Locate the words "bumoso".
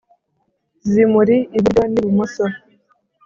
2.03-2.43